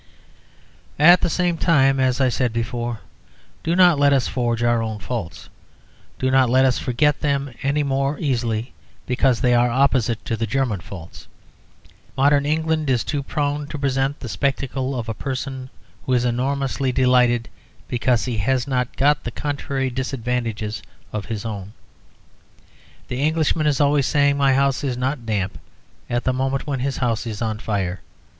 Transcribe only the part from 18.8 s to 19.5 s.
got the